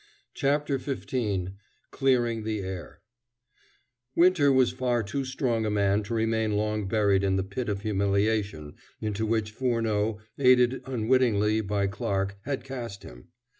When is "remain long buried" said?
6.15-7.23